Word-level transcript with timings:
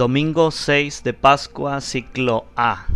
Domingo 0.00 0.50
6 0.50 1.04
de 1.04 1.12
Pascua, 1.12 1.78
ciclo 1.82 2.46
A. 2.56 2.86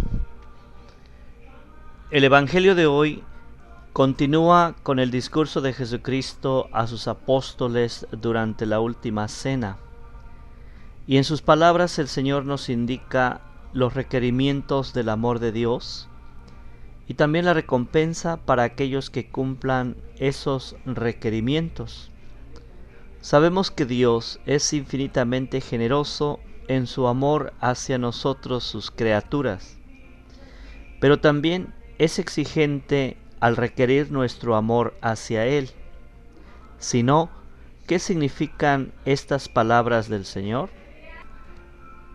El 2.11 2.25
Evangelio 2.25 2.75
de 2.75 2.87
hoy 2.87 3.23
continúa 3.93 4.75
con 4.83 4.99
el 4.99 5.11
discurso 5.11 5.61
de 5.61 5.75
Jesucristo 5.75 6.67
a 6.73 6.87
sus 6.87 7.07
apóstoles 7.07 8.07
durante 8.11 8.65
la 8.65 8.81
última 8.81 9.29
cena. 9.29 9.77
Y 11.07 11.19
en 11.19 11.25
sus 11.25 11.43
palabras 11.43 11.99
el 11.99 12.09
Señor 12.09 12.47
nos 12.47 12.71
indica 12.71 13.43
los 13.75 13.93
requerimientos 13.93 14.95
del 14.95 15.11
amor 15.11 15.41
de 15.41 15.53
Dios 15.53 16.09
y 17.07 17.13
también 17.13 17.45
la 17.45 17.53
recompensa 17.53 18.39
para 18.39 18.63
aquellos 18.63 19.11
que 19.11 19.29
cumplan 19.29 19.99
esos 20.17 20.75
requerimientos. 20.87 22.11
Sabemos 23.21 23.71
que 23.71 23.85
Dios 23.85 24.41
es 24.47 24.73
infinitamente 24.73 25.61
generoso 25.61 26.41
en 26.69 26.87
su 26.87 27.07
amor 27.07 27.53
hacia 27.61 27.99
nosotros 27.99 28.65
sus 28.65 28.91
criaturas, 28.91 29.79
pero 31.01 31.21
también 31.21 31.75
es 31.99 32.19
exigente 32.19 33.17
al 33.41 33.57
requerir 33.57 34.11
nuestro 34.11 34.57
amor 34.57 34.95
hacia 35.03 35.47
Él. 35.47 35.71
Si 36.79 37.03
no, 37.03 37.31
¿qué 37.87 37.99
significan 37.99 38.93
estas 39.05 39.49
palabras 39.49 40.09
del 40.09 40.25
Señor? 40.25 40.71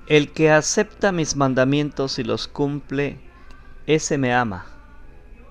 El 0.08 0.31
que 0.31 0.52
acepta 0.52 1.11
mis 1.11 1.36
mandamientos 1.36 2.17
y 2.17 2.23
los 2.23 2.47
cumple, 2.47 3.19
ese 3.86 4.17
me 4.17 4.34
ama. 4.34 4.66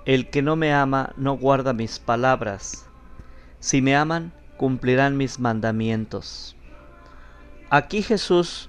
El 0.05 0.31
que 0.31 0.43
no 0.43 0.57
me 0.57 0.73
ama 0.73 1.13
no 1.17 1.35
guarda 1.35 1.73
mis 1.73 2.01
palabras. 2.01 2.87
Si 3.61 3.81
me 3.83 3.95
aman, 3.95 4.33
cumplirán 4.57 5.17
mis 5.17 5.39
mandamientos. 5.39 6.57
Aquí 7.71 8.03
Jesús 8.03 8.69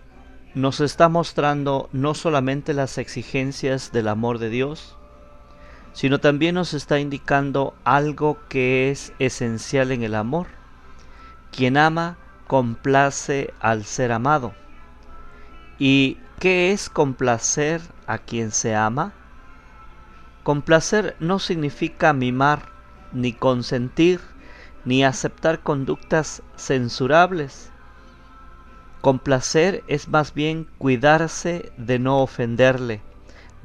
nos 0.59 0.81
está 0.81 1.09
mostrando 1.09 1.89
no 1.91 2.13
solamente 2.13 2.73
las 2.73 2.97
exigencias 2.97 3.91
del 3.91 4.07
amor 4.07 4.39
de 4.39 4.49
Dios, 4.49 4.97
sino 5.93 6.19
también 6.19 6.55
nos 6.55 6.73
está 6.73 6.99
indicando 6.99 7.73
algo 7.83 8.37
que 8.47 8.91
es 8.91 9.13
esencial 9.19 9.91
en 9.91 10.03
el 10.03 10.15
amor. 10.15 10.47
Quien 11.51 11.77
ama 11.77 12.17
complace 12.47 13.53
al 13.59 13.85
ser 13.85 14.11
amado. 14.11 14.53
¿Y 15.77 16.17
qué 16.39 16.71
es 16.71 16.89
complacer 16.89 17.81
a 18.07 18.17
quien 18.17 18.51
se 18.51 18.75
ama? 18.75 19.13
Complacer 20.43 21.15
no 21.19 21.39
significa 21.39 22.11
mimar, 22.13 22.69
ni 23.13 23.33
consentir, 23.33 24.19
ni 24.83 25.03
aceptar 25.03 25.59
conductas 25.61 26.41
censurables. 26.55 27.71
Complacer 29.01 29.83
es 29.87 30.09
más 30.09 30.33
bien 30.33 30.67
cuidarse 30.77 31.71
de 31.77 31.99
no 31.99 32.21
ofenderle, 32.21 32.99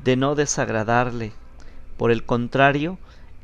de 0.04 0.16
no 0.16 0.36
desagradarle. 0.36 1.32
Por 1.96 2.12
el 2.12 2.24
contrario, 2.24 2.98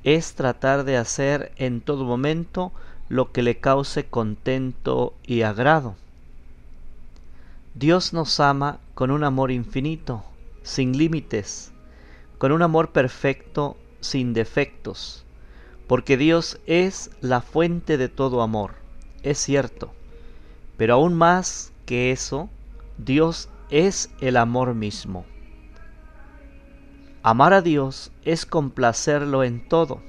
es 0.04 0.34
tratar 0.34 0.84
de 0.84 0.96
hacer 0.96 1.50
en 1.56 1.80
todo 1.80 2.04
momento 2.04 2.72
lo 3.08 3.32
que 3.32 3.42
le 3.42 3.58
cause 3.58 4.06
contento 4.06 5.14
y 5.26 5.42
agrado. 5.42 5.96
Dios 7.74 8.12
nos 8.12 8.38
ama 8.38 8.78
con 8.94 9.10
un 9.10 9.24
amor 9.24 9.50
infinito, 9.50 10.24
sin 10.62 10.96
límites, 10.96 11.72
con 12.38 12.52
un 12.52 12.62
amor 12.62 12.90
perfecto, 12.90 13.76
sin 14.00 14.32
defectos, 14.32 15.24
porque 15.88 16.16
Dios 16.16 16.60
es 16.66 17.10
la 17.20 17.40
fuente 17.40 17.96
de 17.96 18.08
todo 18.08 18.42
amor, 18.42 18.74
es 19.24 19.38
cierto, 19.38 19.92
pero 20.76 20.94
aún 20.94 21.14
más 21.14 21.72
que 21.90 22.12
eso, 22.12 22.48
Dios 22.98 23.48
es 23.68 24.10
el 24.20 24.36
amor 24.36 24.76
mismo. 24.76 25.26
Amar 27.24 27.52
a 27.52 27.62
Dios 27.62 28.12
es 28.24 28.46
complacerlo 28.46 29.42
en 29.42 29.68
todo, 29.68 30.00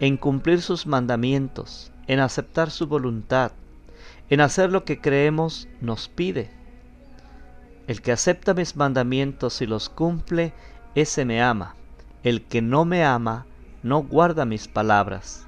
en 0.00 0.16
cumplir 0.16 0.62
sus 0.62 0.84
mandamientos, 0.84 1.92
en 2.08 2.18
aceptar 2.18 2.72
su 2.72 2.88
voluntad, 2.88 3.52
en 4.30 4.40
hacer 4.40 4.72
lo 4.72 4.84
que 4.84 5.00
creemos 5.00 5.68
nos 5.80 6.08
pide. 6.08 6.50
El 7.86 8.02
que 8.02 8.10
acepta 8.10 8.52
mis 8.52 8.74
mandamientos 8.74 9.62
y 9.62 9.66
los 9.68 9.88
cumple, 9.88 10.54
ese 10.96 11.24
me 11.24 11.40
ama. 11.40 11.76
El 12.24 12.42
que 12.42 12.62
no 12.62 12.84
me 12.84 13.04
ama, 13.04 13.46
no 13.84 14.02
guarda 14.02 14.44
mis 14.44 14.66
palabras. 14.66 15.46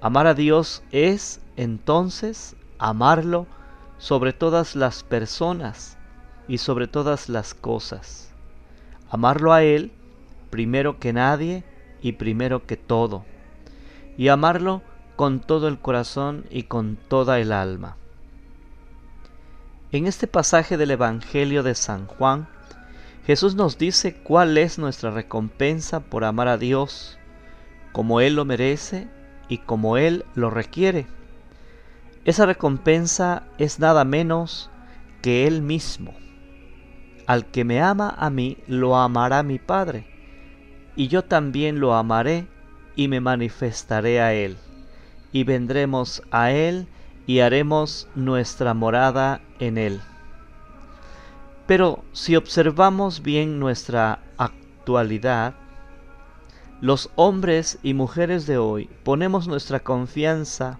Amar 0.00 0.26
a 0.26 0.32
Dios 0.32 0.82
es, 0.90 1.42
entonces, 1.56 2.56
amarlo 2.78 3.46
sobre 3.98 4.32
todas 4.32 4.76
las 4.76 5.02
personas 5.02 5.98
y 6.46 6.58
sobre 6.58 6.86
todas 6.86 7.28
las 7.28 7.54
cosas. 7.54 8.32
Amarlo 9.10 9.52
a 9.52 9.62
Él 9.62 9.92
primero 10.50 10.98
que 10.98 11.12
nadie 11.12 11.64
y 12.00 12.12
primero 12.12 12.66
que 12.66 12.76
todo. 12.76 13.24
Y 14.16 14.28
amarlo 14.28 14.82
con 15.16 15.40
todo 15.40 15.68
el 15.68 15.78
corazón 15.78 16.46
y 16.50 16.64
con 16.64 16.96
toda 16.96 17.38
el 17.40 17.52
alma. 17.52 17.96
En 19.90 20.06
este 20.06 20.26
pasaje 20.26 20.76
del 20.76 20.90
Evangelio 20.90 21.62
de 21.62 21.74
San 21.74 22.06
Juan, 22.06 22.48
Jesús 23.26 23.54
nos 23.54 23.78
dice 23.78 24.14
cuál 24.14 24.56
es 24.58 24.78
nuestra 24.78 25.10
recompensa 25.10 26.00
por 26.00 26.24
amar 26.24 26.48
a 26.48 26.58
Dios, 26.58 27.18
como 27.92 28.20
Él 28.20 28.36
lo 28.36 28.44
merece 28.44 29.08
y 29.48 29.58
como 29.58 29.96
Él 29.96 30.24
lo 30.34 30.50
requiere. 30.50 31.06
Esa 32.24 32.46
recompensa 32.46 33.44
es 33.58 33.78
nada 33.78 34.04
menos 34.04 34.70
que 35.22 35.46
Él 35.46 35.62
mismo. 35.62 36.14
Al 37.26 37.46
que 37.46 37.64
me 37.64 37.80
ama 37.80 38.14
a 38.18 38.30
mí, 38.30 38.58
lo 38.66 38.96
amará 38.96 39.42
mi 39.42 39.58
Padre, 39.58 40.06
y 40.96 41.08
yo 41.08 41.24
también 41.24 41.80
lo 41.80 41.94
amaré 41.94 42.46
y 42.96 43.08
me 43.08 43.20
manifestaré 43.20 44.20
a 44.20 44.34
Él, 44.34 44.56
y 45.32 45.44
vendremos 45.44 46.22
a 46.30 46.50
Él 46.50 46.88
y 47.26 47.40
haremos 47.40 48.08
nuestra 48.14 48.74
morada 48.74 49.40
en 49.58 49.78
Él. 49.78 50.00
Pero 51.66 52.02
si 52.12 52.34
observamos 52.34 53.22
bien 53.22 53.60
nuestra 53.60 54.20
actualidad, 54.38 55.54
los 56.80 57.10
hombres 57.14 57.78
y 57.82 57.92
mujeres 57.92 58.46
de 58.46 58.56
hoy 58.56 58.88
ponemos 59.04 59.48
nuestra 59.48 59.80
confianza 59.80 60.78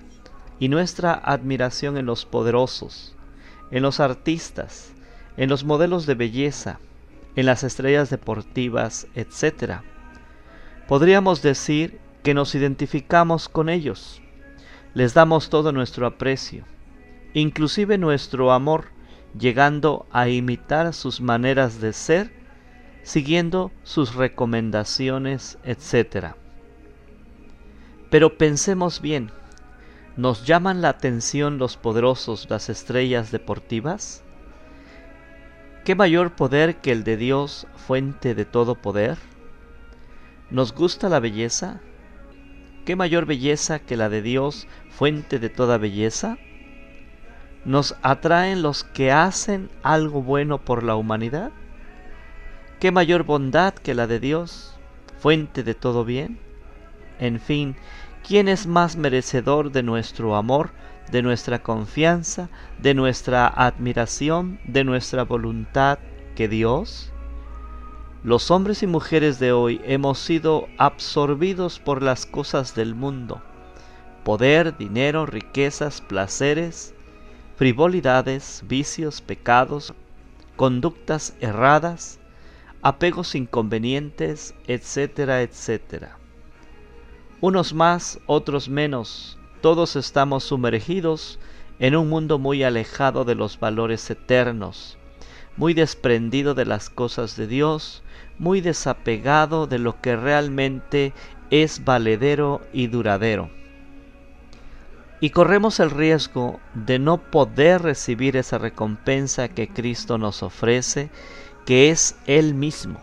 y 0.58 0.68
nuestra 0.68 1.14
admiración 1.14 1.96
en 1.96 2.06
los 2.06 2.24
poderosos, 2.24 3.16
en 3.70 3.82
los 3.82 4.00
artistas, 4.00 4.92
en 5.36 5.48
los 5.48 5.64
modelos 5.64 6.06
de 6.06 6.14
belleza, 6.14 6.80
en 7.36 7.46
las 7.46 7.62
estrellas 7.62 8.10
deportivas, 8.10 9.06
etc. 9.14 9.82
Podríamos 10.88 11.42
decir 11.42 12.00
que 12.22 12.34
nos 12.34 12.54
identificamos 12.54 13.48
con 13.48 13.68
ellos, 13.68 14.20
les 14.94 15.14
damos 15.14 15.48
todo 15.48 15.70
nuestro 15.70 16.06
aprecio, 16.06 16.64
inclusive 17.34 17.98
nuestro 17.98 18.52
amor, 18.52 18.86
llegando 19.38 20.06
a 20.10 20.28
imitar 20.28 20.92
sus 20.94 21.20
maneras 21.20 21.80
de 21.80 21.92
ser, 21.92 22.32
siguiendo 23.02 23.70
sus 23.84 24.14
recomendaciones, 24.14 25.58
etc. 25.62 26.32
Pero 28.10 28.36
pensemos 28.36 29.00
bien, 29.00 29.30
¿nos 30.18 30.44
llaman 30.44 30.82
la 30.82 30.88
atención 30.88 31.58
los 31.58 31.76
poderosos, 31.76 32.50
las 32.50 32.68
estrellas 32.68 33.30
deportivas? 33.30 34.24
¿Qué 35.84 35.94
mayor 35.94 36.34
poder 36.34 36.78
que 36.78 36.90
el 36.90 37.04
de 37.04 37.16
Dios, 37.16 37.68
fuente 37.76 38.34
de 38.34 38.44
todo 38.44 38.74
poder? 38.74 39.16
¿Nos 40.50 40.74
gusta 40.74 41.08
la 41.08 41.20
belleza? 41.20 41.80
¿Qué 42.84 42.96
mayor 42.96 43.26
belleza 43.26 43.78
que 43.78 43.96
la 43.96 44.08
de 44.08 44.20
Dios, 44.20 44.66
fuente 44.90 45.38
de 45.38 45.50
toda 45.50 45.78
belleza? 45.78 46.36
¿Nos 47.64 47.94
atraen 48.02 48.60
los 48.60 48.82
que 48.82 49.12
hacen 49.12 49.70
algo 49.84 50.20
bueno 50.20 50.58
por 50.58 50.82
la 50.82 50.96
humanidad? 50.96 51.52
¿Qué 52.80 52.90
mayor 52.90 53.22
bondad 53.22 53.72
que 53.72 53.94
la 53.94 54.08
de 54.08 54.18
Dios, 54.18 54.76
fuente 55.20 55.62
de 55.62 55.74
todo 55.74 56.04
bien? 56.04 56.40
en 57.18 57.40
fin, 57.40 57.76
¿quién 58.28 58.46
es 58.46 58.66
más 58.66 58.96
merecedor 58.96 59.72
de 59.72 59.82
nuestro 59.82 60.36
amor, 60.36 60.72
de 61.10 61.22
nuestra 61.22 61.62
confianza, 61.62 62.50
de 62.78 62.92
nuestra 62.92 63.46
admiración, 63.46 64.60
de 64.66 64.84
nuestra 64.84 65.24
voluntad 65.24 65.98
que 66.36 66.46
Dios? 66.46 67.10
Los 68.22 68.50
hombres 68.50 68.82
y 68.82 68.86
mujeres 68.86 69.38
de 69.38 69.52
hoy 69.52 69.80
hemos 69.82 70.18
sido 70.18 70.68
absorbidos 70.76 71.78
por 71.78 72.02
las 72.02 72.26
cosas 72.26 72.74
del 72.74 72.94
mundo, 72.94 73.40
poder, 74.24 74.76
dinero, 74.76 75.24
riquezas, 75.24 76.02
placeres, 76.02 76.94
frivolidades, 77.56 78.62
vicios, 78.68 79.22
pecados, 79.22 79.94
conductas 80.56 81.34
erradas, 81.40 82.20
apegos 82.82 83.34
inconvenientes, 83.34 84.54
etcétera, 84.66 85.40
etcétera. 85.40 86.18
Unos 87.40 87.72
más, 87.72 88.18
otros 88.26 88.68
menos, 88.68 89.38
todos 89.60 89.94
estamos 89.94 90.42
sumergidos 90.42 91.38
en 91.78 91.94
un 91.94 92.08
mundo 92.08 92.40
muy 92.40 92.64
alejado 92.64 93.24
de 93.24 93.36
los 93.36 93.60
valores 93.60 94.10
eternos, 94.10 94.98
muy 95.56 95.72
desprendido 95.72 96.54
de 96.54 96.64
las 96.64 96.90
cosas 96.90 97.36
de 97.36 97.46
Dios, 97.46 98.02
muy 98.40 98.60
desapegado 98.60 99.68
de 99.68 99.78
lo 99.78 100.00
que 100.00 100.16
realmente 100.16 101.12
es 101.50 101.84
valedero 101.84 102.60
y 102.72 102.88
duradero. 102.88 103.50
Y 105.20 105.30
corremos 105.30 105.78
el 105.78 105.92
riesgo 105.92 106.58
de 106.74 106.98
no 106.98 107.18
poder 107.18 107.82
recibir 107.82 108.36
esa 108.36 108.58
recompensa 108.58 109.46
que 109.46 109.68
Cristo 109.68 110.18
nos 110.18 110.42
ofrece, 110.42 111.08
que 111.66 111.90
es 111.90 112.16
Él 112.26 112.54
mismo. 112.54 112.98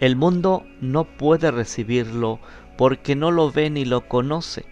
El 0.00 0.16
mundo 0.16 0.64
no 0.80 1.04
puede 1.04 1.52
recibirlo 1.52 2.40
porque 2.78 3.16
no 3.16 3.32
lo 3.32 3.50
ve 3.50 3.70
ni 3.70 3.84
lo 3.84 4.08
conoce. 4.08 4.64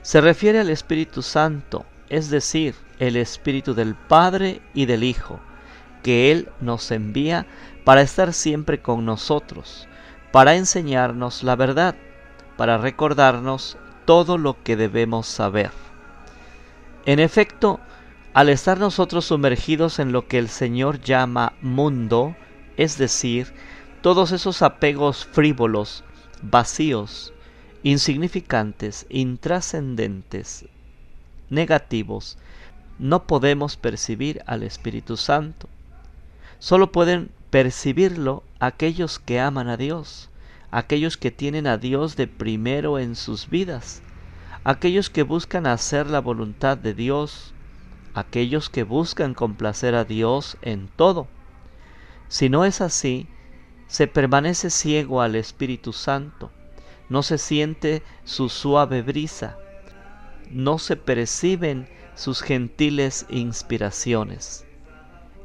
Se 0.00 0.20
refiere 0.20 0.60
al 0.60 0.70
Espíritu 0.70 1.22
Santo, 1.22 1.84
es 2.08 2.30
decir, 2.30 2.76
el 3.00 3.16
Espíritu 3.16 3.74
del 3.74 3.96
Padre 3.96 4.62
y 4.74 4.86
del 4.86 5.02
Hijo, 5.02 5.40
que 6.04 6.30
Él 6.30 6.48
nos 6.60 6.92
envía 6.92 7.46
para 7.84 8.00
estar 8.00 8.32
siempre 8.32 8.80
con 8.80 9.04
nosotros, 9.04 9.88
para 10.30 10.54
enseñarnos 10.54 11.42
la 11.42 11.56
verdad, 11.56 11.96
para 12.56 12.78
recordarnos 12.78 13.76
todo 14.04 14.38
lo 14.38 14.62
que 14.62 14.76
debemos 14.76 15.26
saber. 15.26 15.72
En 17.06 17.18
efecto, 17.18 17.80
al 18.34 18.48
estar 18.48 18.78
nosotros 18.78 19.24
sumergidos 19.24 19.98
en 19.98 20.12
lo 20.12 20.28
que 20.28 20.38
el 20.38 20.48
Señor 20.48 21.00
llama 21.00 21.54
mundo, 21.60 22.36
es 22.76 22.98
decir, 22.98 23.52
todos 24.00 24.30
esos 24.30 24.62
apegos 24.62 25.24
frívolos, 25.24 26.04
vacíos, 26.42 27.32
insignificantes, 27.82 29.06
intrascendentes, 29.08 30.66
negativos, 31.48 32.38
no 32.98 33.26
podemos 33.26 33.76
percibir 33.76 34.42
al 34.46 34.62
Espíritu 34.62 35.16
Santo. 35.16 35.68
Solo 36.58 36.92
pueden 36.92 37.30
percibirlo 37.50 38.42
aquellos 38.58 39.18
que 39.18 39.40
aman 39.40 39.68
a 39.68 39.76
Dios, 39.76 40.28
aquellos 40.70 41.16
que 41.16 41.30
tienen 41.30 41.66
a 41.66 41.78
Dios 41.78 42.16
de 42.16 42.26
primero 42.26 42.98
en 42.98 43.16
sus 43.16 43.48
vidas, 43.48 44.02
aquellos 44.64 45.10
que 45.10 45.22
buscan 45.22 45.66
hacer 45.66 46.08
la 46.08 46.20
voluntad 46.20 46.76
de 46.76 46.94
Dios, 46.94 47.54
aquellos 48.14 48.68
que 48.68 48.82
buscan 48.82 49.34
complacer 49.34 49.94
a 49.94 50.04
Dios 50.04 50.56
en 50.62 50.88
todo. 50.88 51.26
Si 52.28 52.48
no 52.48 52.64
es 52.64 52.80
así, 52.80 53.26
se 53.90 54.06
permanece 54.06 54.70
ciego 54.70 55.20
al 55.20 55.34
Espíritu 55.34 55.92
Santo, 55.92 56.52
no 57.08 57.24
se 57.24 57.38
siente 57.38 58.04
su 58.22 58.48
suave 58.48 59.02
brisa, 59.02 59.58
no 60.48 60.78
se 60.78 60.94
perciben 60.94 61.88
sus 62.14 62.40
gentiles 62.40 63.26
inspiraciones. 63.30 64.64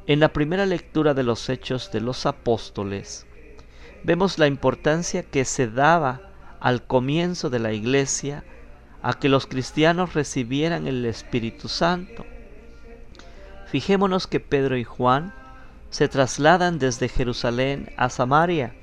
En 0.06 0.20
la 0.20 0.32
primera 0.32 0.68
lectura 0.68 1.16
de 1.16 1.24
los 1.24 1.50
Hechos 1.50 1.92
de 1.92 2.02
los 2.02 2.28
Apóstoles, 2.28 3.26
vemos 4.04 4.38
la 4.38 4.46
importancia 4.46 5.24
que 5.24 5.44
se 5.44 5.68
daba 5.68 6.22
al 6.60 6.86
comienzo 6.86 7.50
de 7.50 7.58
la 7.58 7.74
iglesia 7.74 8.44
a 9.02 9.16
que 9.16 9.28
los 9.28 9.48
cristianos 9.48 10.14
recibieran 10.14 10.86
el 10.86 11.04
Espíritu 11.06 11.68
Santo. 11.68 12.28
Fijémonos 13.66 14.28
que 14.28 14.40
Pedro 14.40 14.78
y 14.78 14.84
Juan 14.84 15.34
se 15.90 16.08
trasladan 16.08 16.80
desde 16.80 17.10
Jerusalén 17.10 17.92
a 17.98 18.10
Samaria 18.10 18.74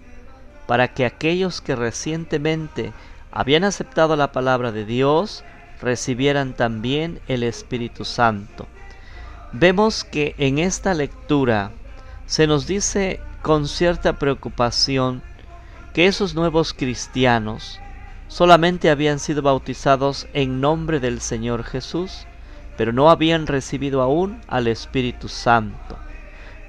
para 0.66 0.88
que 0.88 1.04
aquellos 1.04 1.60
que 1.60 1.76
recientemente 1.76 2.93
habían 3.31 3.64
aceptado 3.64 4.16
la 4.16 4.32
palabra 4.32 4.72
de 4.72 4.84
Dios 4.84 5.44
recibieran 5.81 6.54
también 6.54 7.20
el 7.28 7.43
Espíritu 7.43 8.04
Santo. 8.04 8.66
Vemos 9.52 10.04
que 10.04 10.34
en 10.38 10.58
esta 10.58 10.94
lectura 10.94 11.72
se 12.26 12.46
nos 12.46 12.66
dice 12.66 13.20
con 13.43 13.69
cierta 13.69 14.14
preocupación 14.14 15.22
que 15.93 16.06
esos 16.06 16.34
nuevos 16.34 16.72
cristianos 16.72 17.81
solamente 18.28 18.88
habían 18.88 19.19
sido 19.19 19.43
bautizados 19.43 20.26
en 20.32 20.60
nombre 20.60 21.00
del 21.00 21.20
Señor 21.20 21.64
Jesús, 21.64 22.26
pero 22.78 22.93
no 22.93 23.10
habían 23.10 23.46
recibido 23.46 24.00
aún 24.00 24.40
al 24.48 24.69
Espíritu 24.69 25.28
Santo. 25.28 25.98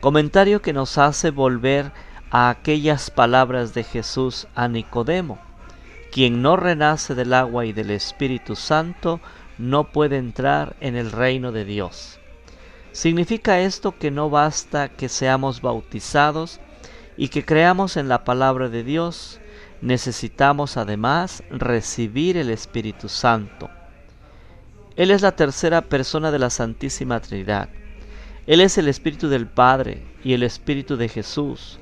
Comentario 0.04 0.62
que 0.62 0.74
nos 0.74 0.98
hace 0.98 1.32
volver 1.32 1.94
a 2.30 2.50
aquellas 2.50 3.10
palabras 3.10 3.74
de 3.74 3.86
Jesús 3.86 4.50
a 4.54 4.68
Nicodemo. 4.68 5.40
Quien 6.12 6.42
no 6.42 6.58
renace 6.58 7.16
del 7.16 7.34
agua 7.34 7.66
y 7.66 7.72
del 7.72 7.90
Espíritu 7.90 8.58
Santo 8.58 9.22
no 9.58 9.94
puede 9.94 10.18
entrar 10.18 10.76
en 10.82 10.98
el 10.98 11.10
reino 11.10 11.54
de 11.54 11.64
Dios. 11.64 12.20
Significa 12.92 13.62
esto 13.62 13.98
que 13.98 14.12
no 14.12 14.30
basta 14.30 14.90
que 14.90 15.08
seamos 15.08 15.62
bautizados 15.62 16.60
y 17.16 17.30
que 17.30 17.46
creamos 17.46 17.96
en 17.96 18.10
la 18.10 18.26
palabra 18.26 18.68
de 18.68 18.84
Dios, 18.84 19.40
necesitamos 19.80 20.76
además 20.76 21.44
recibir 21.50 22.36
el 22.36 22.50
Espíritu 22.50 23.08
Santo. 23.08 23.70
Él 24.98 25.12
es 25.12 25.22
la 25.22 25.32
tercera 25.32 25.82
persona 25.82 26.30
de 26.30 26.40
la 26.40 26.50
Santísima 26.50 27.22
Trinidad. 27.22 27.70
Él 28.46 28.60
es 28.60 28.78
el 28.78 28.88
Espíritu 28.88 29.30
del 29.30 29.48
Padre 29.48 30.04
y 30.24 30.34
el 30.34 30.44
Espíritu 30.44 30.98
de 30.98 31.08
Jesús. 31.08 31.80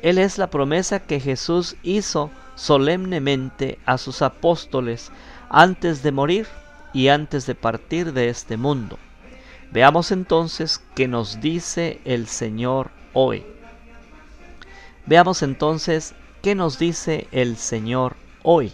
Él 0.00 0.18
es 0.18 0.38
la 0.38 0.48
promesa 0.48 1.00
que 1.00 1.18
Jesús 1.18 1.76
hizo 1.82 2.30
solemnemente 2.54 3.78
a 3.84 3.98
sus 3.98 4.22
apóstoles 4.22 5.10
antes 5.48 6.02
de 6.02 6.12
morir 6.12 6.46
y 6.92 7.08
antes 7.08 7.46
de 7.46 7.54
partir 7.54 8.12
de 8.12 8.28
este 8.28 8.56
mundo. 8.56 8.98
Veamos 9.72 10.12
entonces 10.12 10.82
qué 10.94 11.08
nos 11.08 11.40
dice 11.40 12.00
el 12.04 12.26
Señor 12.26 12.90
hoy. 13.12 13.44
Veamos 15.06 15.42
entonces 15.42 16.14
qué 16.42 16.54
nos 16.54 16.78
dice 16.78 17.26
el 17.32 17.56
Señor 17.56 18.16
hoy. 18.42 18.72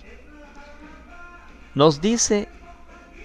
Nos 1.74 2.00
dice 2.00 2.48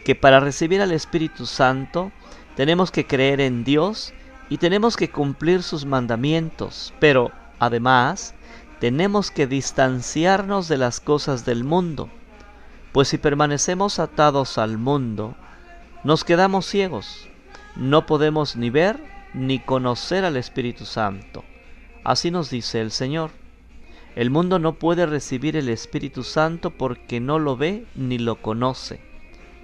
que 0.06 0.16
para 0.16 0.40
recibir 0.40 0.82
al 0.82 0.92
Espíritu 0.92 1.46
Santo 1.46 2.12
tenemos 2.60 2.92
que 2.92 3.08
creer 3.08 3.40
en 3.40 3.64
Dios 3.64 4.14
y 4.50 4.58
tenemos 4.58 4.98
que 4.98 5.10
cumplir 5.10 5.64
sus 5.64 5.86
mandamientos, 5.86 6.94
pero 7.00 7.32
además 7.58 8.36
tenemos 8.82 9.32
que 9.32 9.48
distanciarnos 9.48 10.68
de 10.68 10.78
las 10.78 11.00
cosas 11.00 11.46
del 11.46 11.64
mundo, 11.64 12.10
pues 12.92 13.08
si 13.08 13.18
permanecemos 13.18 13.98
atados 14.00 14.58
al 14.58 14.78
mundo, 14.78 15.36
nos 16.04 16.26
quedamos 16.26 16.66
ciegos 16.66 17.30
no 17.80 18.06
podemos 18.06 18.58
ni 18.58 18.70
ver 18.70 19.00
ni 19.34 19.60
conocer 19.60 20.26
al 20.26 20.36
Espíritu 20.36 20.84
Santo. 20.84 21.46
Así 22.04 22.30
nos 22.30 22.50
dice 22.50 22.82
el 22.82 22.92
Señor. 22.92 23.32
El 24.18 24.32
mundo 24.32 24.60
no 24.60 24.74
puede 24.74 25.06
recibir 25.06 25.56
el 25.56 25.70
Espíritu 25.70 26.24
Santo 26.24 26.72
porque 26.72 27.22
no 27.22 27.40
lo 27.40 27.56
ve 27.56 27.86
ni 27.96 28.18
lo 28.18 28.42
conoce. 28.42 29.00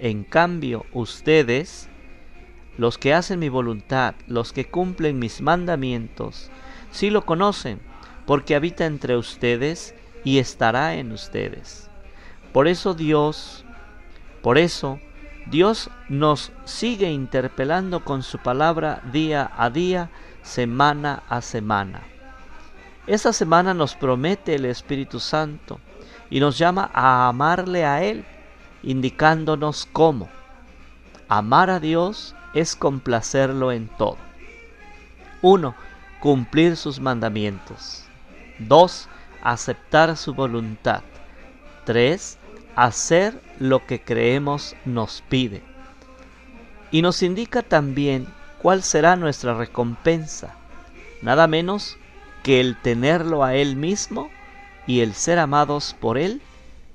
En 0.00 0.24
cambio, 0.24 0.86
ustedes, 0.94 1.90
los 2.78 2.98
que 2.98 3.14
hacen 3.14 3.38
mi 3.38 3.48
voluntad, 3.48 4.14
los 4.26 4.52
que 4.52 4.66
cumplen 4.66 5.18
mis 5.18 5.40
mandamientos, 5.40 6.50
sí 6.90 7.10
lo 7.10 7.24
conocen, 7.24 7.80
porque 8.26 8.54
habita 8.54 8.86
entre 8.86 9.16
ustedes 9.16 9.94
y 10.24 10.38
estará 10.38 10.94
en 10.94 11.12
ustedes. 11.12 11.88
Por 12.52 12.68
eso 12.68 12.94
Dios, 12.94 13.64
por 14.42 14.58
eso 14.58 14.98
Dios 15.46 15.90
nos 16.08 16.52
sigue 16.64 17.10
interpelando 17.10 18.04
con 18.04 18.22
su 18.22 18.38
palabra 18.38 19.00
día 19.12 19.50
a 19.56 19.70
día, 19.70 20.10
semana 20.42 21.22
a 21.28 21.40
semana. 21.40 22.02
Esta 23.06 23.32
semana 23.32 23.72
nos 23.72 23.94
promete 23.94 24.56
el 24.56 24.64
Espíritu 24.64 25.20
Santo 25.20 25.78
y 26.28 26.40
nos 26.40 26.58
llama 26.58 26.90
a 26.92 27.28
amarle 27.28 27.84
a 27.84 28.02
Él, 28.02 28.24
indicándonos 28.82 29.86
cómo. 29.92 30.28
Amar 31.28 31.70
a 31.70 31.78
Dios 31.78 32.34
es 32.56 32.74
complacerlo 32.74 33.70
en 33.70 33.86
todo. 33.86 34.16
1. 35.42 35.74
Cumplir 36.20 36.76
sus 36.76 37.00
mandamientos. 37.00 38.04
2. 38.60 39.08
Aceptar 39.42 40.16
su 40.16 40.32
voluntad. 40.32 41.02
3. 41.84 42.38
Hacer 42.74 43.38
lo 43.58 43.86
que 43.86 44.00
creemos 44.00 44.74
nos 44.86 45.22
pide. 45.28 45.62
Y 46.90 47.02
nos 47.02 47.22
indica 47.22 47.60
también 47.60 48.26
cuál 48.62 48.82
será 48.82 49.16
nuestra 49.16 49.52
recompensa, 49.52 50.54
nada 51.20 51.46
menos 51.46 51.98
que 52.42 52.58
el 52.60 52.80
tenerlo 52.80 53.44
a 53.44 53.54
Él 53.54 53.76
mismo 53.76 54.30
y 54.86 55.00
el 55.00 55.12
ser 55.12 55.38
amados 55.38 55.94
por 56.00 56.16
Él 56.16 56.40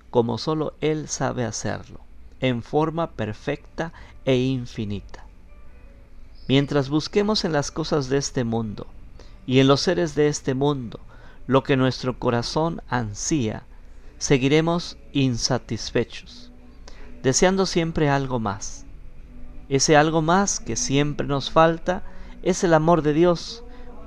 como 0.10 0.40
solo 0.40 0.74
Él 0.82 1.08
sabe 1.08 1.46
hacerlo, 1.46 2.00
en 2.40 2.64
forma 2.64 3.12
perfecta 3.12 3.94
e 4.26 4.38
infinita. 4.38 5.21
Mientras 6.54 6.90
busquemos 6.90 7.46
en 7.46 7.54
las 7.54 7.72
cosas 7.72 8.10
de 8.10 8.18
este 8.18 8.44
mundo 8.44 8.86
y 9.46 9.60
en 9.60 9.70
los 9.70 9.80
seres 9.80 10.16
de 10.16 10.28
este 10.28 10.54
mundo 10.54 11.00
lo 11.48 11.64
que 11.64 11.78
nuestro 11.78 12.20
corazón 12.20 12.82
ansía, 12.90 13.64
seguiremos 14.18 14.98
insatisfechos, 15.14 16.52
deseando 17.24 17.66
siempre 17.66 18.10
algo 18.10 18.42
más. 18.42 18.86
Ese 19.70 19.96
algo 19.96 20.22
más 20.22 20.60
que 20.60 20.76
siempre 20.76 21.26
nos 21.26 21.52
falta 21.52 22.04
es 22.44 22.66
el 22.66 22.74
amor 22.74 23.02
de 23.02 23.14
Dios, 23.14 23.64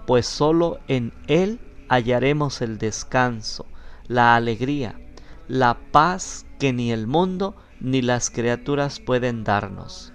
pues 0.07 0.27
solo 0.27 0.81
en 0.87 1.15
Él 1.29 1.61
hallaremos 1.89 2.61
el 2.61 2.77
descanso, 2.77 3.65
la 4.07 4.37
alegría, 4.37 5.01
la 5.49 5.79
paz 5.93 6.45
que 6.59 6.75
ni 6.75 6.93
el 6.93 7.07
mundo 7.07 7.57
ni 7.81 8.03
las 8.03 8.29
criaturas 8.29 9.01
pueden 9.01 9.45
darnos. 9.45 10.13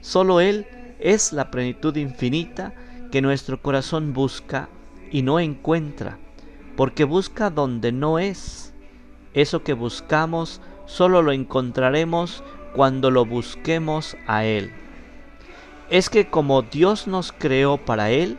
Solo 0.00 0.40
Él 0.40 0.66
es 1.00 1.32
la 1.32 1.50
plenitud 1.50 1.96
infinita 1.96 2.74
que 3.10 3.22
nuestro 3.22 3.60
corazón 3.60 4.12
busca 4.12 4.68
y 5.10 5.22
no 5.22 5.40
encuentra, 5.40 6.18
porque 6.76 7.04
busca 7.04 7.50
donde 7.50 7.92
no 7.92 8.18
es. 8.18 8.72
Eso 9.34 9.62
que 9.62 9.72
buscamos 9.72 10.60
solo 10.86 11.22
lo 11.22 11.32
encontraremos 11.32 12.42
cuando 12.74 13.10
lo 13.10 13.24
busquemos 13.24 14.16
a 14.26 14.44
Él. 14.44 14.72
Es 15.88 16.08
que 16.08 16.28
como 16.28 16.62
Dios 16.62 17.06
nos 17.06 17.32
creó 17.32 17.78
para 17.78 18.10
Él, 18.10 18.38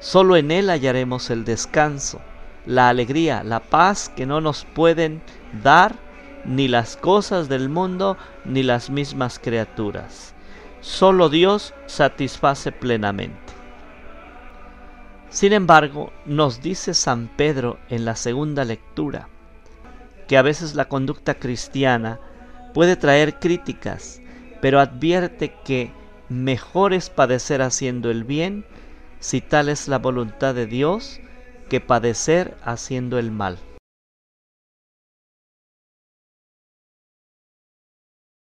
solo 0.00 0.36
en 0.36 0.50
Él 0.50 0.70
hallaremos 0.70 1.30
el 1.30 1.44
descanso, 1.44 2.20
la 2.66 2.88
alegría, 2.88 3.44
la 3.44 3.60
paz 3.60 4.08
que 4.08 4.26
no 4.26 4.40
nos 4.40 4.64
pueden 4.64 5.22
dar 5.62 5.94
ni 6.44 6.68
las 6.68 6.96
cosas 6.96 7.48
del 7.48 7.68
mundo 7.68 8.16
ni 8.44 8.62
las 8.62 8.90
mismas 8.90 9.38
criaturas. 9.38 10.34
Solo 10.80 11.28
Dios 11.28 11.74
satisface 11.86 12.72
plenamente. 12.72 13.52
Sin 15.28 15.52
embargo, 15.52 16.10
nos 16.24 16.62
dice 16.62 16.94
San 16.94 17.28
Pedro 17.28 17.78
en 17.88 18.04
la 18.04 18.16
segunda 18.16 18.64
lectura 18.64 19.28
que 20.26 20.38
a 20.38 20.42
veces 20.42 20.74
la 20.74 20.86
conducta 20.86 21.34
cristiana 21.34 22.18
puede 22.72 22.96
traer 22.96 23.38
críticas, 23.38 24.22
pero 24.60 24.80
advierte 24.80 25.54
que 25.64 25.92
mejor 26.28 26.94
es 26.94 27.10
padecer 27.10 27.62
haciendo 27.62 28.10
el 28.10 28.24
bien, 28.24 28.64
si 29.18 29.40
tal 29.40 29.68
es 29.68 29.86
la 29.86 29.98
voluntad 29.98 30.54
de 30.54 30.66
Dios, 30.66 31.20
que 31.68 31.80
padecer 31.80 32.56
haciendo 32.62 33.18
el 33.18 33.30
mal. 33.30 33.58